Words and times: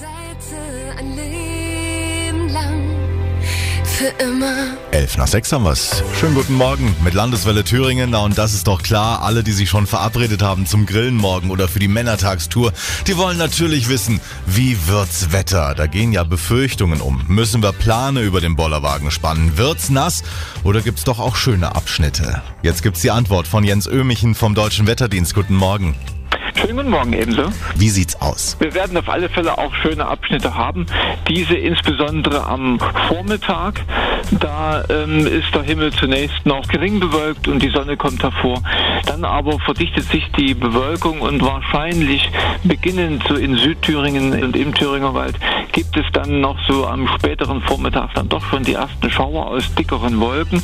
Seite 0.00 0.98
ein 0.98 1.14
Leben 1.14 2.48
lang. 2.48 2.82
Für 3.84 4.08
immer. 4.24 4.76
11 4.90 5.18
nach 5.18 5.28
6 5.28 5.52
haben 5.52 5.64
wir's. 5.64 6.02
Schönen 6.18 6.34
guten 6.34 6.54
Morgen 6.54 6.96
mit 7.04 7.14
Landeswelle 7.14 7.62
Thüringen. 7.62 8.10
Na, 8.10 8.18
und 8.18 8.36
das 8.36 8.54
ist 8.54 8.66
doch 8.66 8.82
klar, 8.82 9.22
alle, 9.22 9.44
die 9.44 9.52
sich 9.52 9.70
schon 9.70 9.86
verabredet 9.86 10.42
haben 10.42 10.66
zum 10.66 10.86
Grillen 10.86 11.14
morgen 11.14 11.52
oder 11.52 11.68
für 11.68 11.78
die 11.78 11.86
Männertagstour, 11.86 12.72
die 13.06 13.16
wollen 13.16 13.38
natürlich 13.38 13.88
wissen, 13.88 14.20
wie 14.46 14.76
wird's 14.88 15.30
Wetter? 15.30 15.76
Da 15.76 15.86
gehen 15.86 16.10
ja 16.10 16.24
Befürchtungen 16.24 17.00
um. 17.00 17.24
Müssen 17.28 17.62
wir 17.62 17.70
Plane 17.70 18.22
über 18.22 18.40
den 18.40 18.56
Bollerwagen 18.56 19.12
spannen? 19.12 19.56
Wird's 19.58 19.90
nass 19.90 20.24
oder 20.64 20.80
gibt's 20.80 21.04
doch 21.04 21.20
auch 21.20 21.36
schöne 21.36 21.76
Abschnitte? 21.76 22.42
Jetzt 22.62 22.82
gibt's 22.82 23.02
die 23.02 23.12
Antwort 23.12 23.46
von 23.46 23.62
Jens 23.62 23.86
Ömichen 23.86 24.34
vom 24.34 24.56
Deutschen 24.56 24.88
Wetterdienst. 24.88 25.34
Guten 25.34 25.54
Morgen. 25.54 25.94
Schönen 26.56 26.76
guten 26.76 26.90
Morgen 26.90 27.12
ebenso. 27.12 27.42
Wie 27.76 27.88
sieht's 27.88 28.20
aus? 28.20 28.56
Wir 28.60 28.74
werden 28.74 28.96
auf 28.96 29.08
alle 29.08 29.28
Fälle 29.28 29.58
auch 29.58 29.74
schöne 29.74 30.06
Abschnitte 30.06 30.54
haben. 30.54 30.86
Diese 31.28 31.54
insbesondere 31.54 32.44
am 32.44 32.78
Vormittag. 33.08 33.82
Da 34.30 34.84
ähm, 34.88 35.26
ist 35.26 35.54
der 35.54 35.62
Himmel 35.62 35.92
zunächst 35.92 36.46
noch 36.46 36.66
gering 36.68 37.00
bewölkt 37.00 37.48
und 37.48 37.62
die 37.62 37.70
Sonne 37.70 37.96
kommt 37.96 38.22
hervor. 38.22 38.62
Dann 39.06 39.24
aber 39.24 39.58
verdichtet 39.60 40.04
sich 40.04 40.30
die 40.36 40.54
Bewölkung 40.54 41.20
und 41.20 41.42
wahrscheinlich 41.42 42.30
beginnend 42.62 43.24
so 43.28 43.34
in 43.34 43.56
Südthüringen 43.56 44.42
und 44.42 44.56
im 44.56 44.74
Thüringer 44.74 45.14
Wald 45.14 45.36
gibt 45.72 45.96
es 45.96 46.04
dann 46.12 46.40
noch 46.40 46.56
so 46.68 46.86
am 46.86 47.08
späteren 47.08 47.60
Vormittag 47.62 48.14
dann 48.14 48.28
doch 48.28 48.44
schon 48.44 48.62
die 48.62 48.74
ersten 48.74 49.10
Schauer 49.10 49.48
aus 49.48 49.74
dickeren 49.74 50.20
Wolken. 50.20 50.62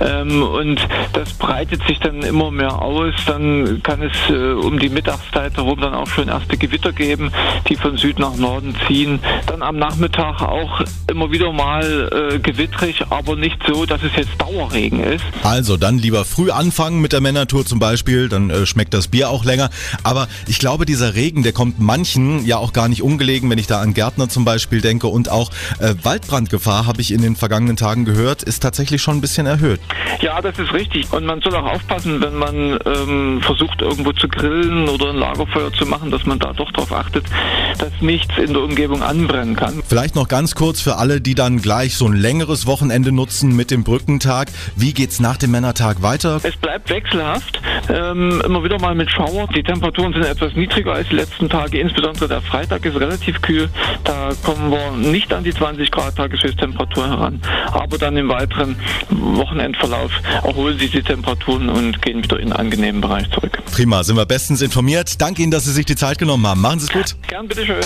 Ähm, 0.00 0.42
und 0.42 0.86
das 1.14 1.32
breitet 1.34 1.82
sich 1.86 1.98
dann 2.00 2.22
immer 2.22 2.50
mehr 2.50 2.80
aus. 2.80 3.14
Dann 3.26 3.82
kann 3.82 4.02
es 4.02 4.12
äh, 4.28 4.52
um 4.52 4.78
die 4.78 4.90
Mittagszeit 4.90 5.56
herum 5.56 5.80
dann 5.80 5.94
auch 5.94 6.06
schon 6.06 6.28
erste 6.28 6.56
Gewitter 6.58 6.92
geben, 6.92 7.30
die 7.68 7.76
von 7.76 7.96
Süd 7.96 8.18
nach 8.18 8.36
Norden 8.36 8.74
ziehen. 8.86 9.20
Dann 9.46 9.62
am 9.62 9.76
Nachmittag 9.76 10.42
auch 10.42 10.82
immer 11.10 11.30
wieder 11.30 11.52
mal 11.52 12.32
äh, 12.34 12.38
gewittrig, 12.38 13.04
aber 13.08 13.36
nicht 13.36 13.58
so, 13.66 13.86
dass 13.86 14.02
es 14.02 14.14
jetzt 14.16 14.38
Dauerregen 14.38 15.02
ist. 15.02 15.24
Also 15.42 15.76
dann 15.76 15.98
lieber 15.98 16.24
früh 16.24 16.50
anfangen 16.50 17.00
mit 17.00 17.12
der 17.12 17.20
Männertour 17.20 17.64
zum 17.72 17.78
Beispiel, 17.78 18.28
dann 18.28 18.50
äh, 18.50 18.66
schmeckt 18.66 18.92
das 18.92 19.08
Bier 19.08 19.30
auch 19.30 19.46
länger. 19.46 19.70
Aber 20.02 20.28
ich 20.46 20.58
glaube, 20.58 20.84
dieser 20.84 21.14
Regen, 21.14 21.42
der 21.42 21.52
kommt 21.52 21.80
manchen 21.80 22.44
ja 22.44 22.58
auch 22.58 22.74
gar 22.74 22.86
nicht 22.86 23.02
ungelegen, 23.02 23.48
wenn 23.48 23.56
ich 23.56 23.66
da 23.66 23.80
an 23.80 23.94
Gärtner 23.94 24.28
zum 24.28 24.44
Beispiel 24.44 24.82
denke. 24.82 25.06
Und 25.06 25.30
auch 25.30 25.50
äh, 25.78 25.94
Waldbrandgefahr, 26.02 26.84
habe 26.86 27.00
ich 27.00 27.12
in 27.12 27.22
den 27.22 27.34
vergangenen 27.34 27.78
Tagen 27.78 28.04
gehört, 28.04 28.42
ist 28.42 28.60
tatsächlich 28.60 29.00
schon 29.00 29.16
ein 29.16 29.20
bisschen 29.22 29.46
erhöht. 29.46 29.80
Ja, 30.20 30.42
das 30.42 30.58
ist 30.58 30.70
richtig. 30.74 31.10
Und 31.14 31.24
man 31.24 31.40
soll 31.40 31.56
auch 31.56 31.64
aufpassen, 31.64 32.20
wenn 32.20 32.34
man 32.34 32.78
ähm, 32.84 33.40
versucht, 33.40 33.80
irgendwo 33.80 34.12
zu 34.12 34.28
grillen 34.28 34.86
oder 34.90 35.08
ein 35.08 35.16
Lagerfeuer 35.16 35.72
zu 35.72 35.86
machen, 35.86 36.10
dass 36.10 36.26
man 36.26 36.38
da 36.38 36.52
doch 36.52 36.70
darauf 36.72 36.92
achtet, 36.92 37.24
dass 37.78 37.92
nichts 38.02 38.36
in 38.36 38.52
der 38.52 38.64
Umgebung 38.64 39.02
anbrennen 39.02 39.56
kann. 39.56 39.82
Vielleicht 39.88 40.14
noch 40.14 40.28
ganz 40.28 40.54
kurz 40.54 40.82
für 40.82 40.96
alle, 40.96 41.22
die 41.22 41.34
dann 41.34 41.62
gleich 41.62 41.96
so 41.96 42.06
ein 42.06 42.12
längeres 42.12 42.66
Wochenende 42.66 43.12
nutzen 43.12 43.56
mit 43.56 43.70
dem 43.70 43.82
Brückentag. 43.82 44.48
Wie 44.76 44.92
geht's 44.92 45.20
nach 45.20 45.38
dem 45.38 45.52
Männertag 45.52 46.02
weiter? 46.02 46.38
Es 46.42 46.56
bleibt 46.56 46.90
wechselhaft, 46.90 47.61
ähm, 47.88 48.42
immer 48.44 48.64
wieder 48.64 48.78
mal 48.80 48.94
mit 48.94 49.10
Schauer. 49.10 49.48
Die 49.54 49.62
Temperaturen 49.62 50.12
sind 50.12 50.24
etwas 50.24 50.54
niedriger 50.54 50.92
als 50.92 51.08
die 51.08 51.16
letzten 51.16 51.48
Tage, 51.48 51.78
insbesondere 51.78 52.28
der 52.28 52.42
Freitag 52.42 52.84
ist 52.84 52.98
relativ 52.98 53.40
kühl. 53.42 53.68
Da 54.04 54.30
kommen 54.42 54.70
wir 54.70 54.92
nicht 54.92 55.32
an 55.32 55.44
die 55.44 55.52
20 55.52 55.90
Grad 55.90 56.16
Tageshöchsttemperatur 56.16 57.08
heran. 57.08 57.40
Aber 57.72 57.98
dann 57.98 58.16
im 58.16 58.28
weiteren 58.28 58.76
Wochenendverlauf 59.10 60.12
erholen 60.42 60.78
sich 60.78 60.90
die 60.92 61.02
Temperaturen 61.02 61.68
und 61.68 62.02
gehen 62.02 62.22
wieder 62.22 62.38
in 62.38 62.52
einen 62.52 62.52
angenehmen 62.52 63.00
Bereich 63.00 63.30
zurück. 63.30 63.58
Prima, 63.72 64.02
sind 64.04 64.16
wir 64.16 64.26
bestens 64.26 64.62
informiert. 64.62 65.20
Danke 65.20 65.42
Ihnen, 65.42 65.50
dass 65.50 65.64
Sie 65.64 65.72
sich 65.72 65.86
die 65.86 65.96
Zeit 65.96 66.18
genommen 66.18 66.46
haben. 66.46 66.60
Machen 66.60 66.80
Sie 66.80 66.86
es 66.86 66.92
gut. 66.92 67.16
Gern, 67.28 67.48
bitteschön. 67.48 67.82